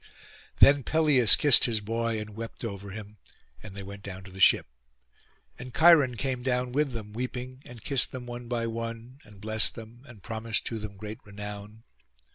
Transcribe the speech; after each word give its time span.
Then 0.57 0.81
Peleus 0.81 1.35
kissed 1.35 1.65
his 1.65 1.79
boy, 1.79 2.19
and 2.19 2.31
wept 2.31 2.65
over 2.65 2.89
him, 2.89 3.19
and 3.61 3.75
they 3.75 3.83
went 3.83 4.01
down 4.01 4.23
to 4.23 4.31
the 4.31 4.39
ship; 4.41 4.65
and 5.59 5.75
Cheiron 5.75 6.15
came 6.17 6.41
down 6.41 6.71
with 6.71 6.93
them, 6.93 7.13
weeping, 7.13 7.61
and 7.67 7.83
kissed 7.83 8.11
them 8.11 8.25
one 8.25 8.47
by 8.47 8.65
one, 8.65 9.19
and 9.23 9.39
blest 9.39 9.75
them, 9.75 10.01
and 10.07 10.23
promised 10.23 10.65
to 10.65 10.79
them 10.79 10.97
great 10.97 11.19
renown. 11.23 11.83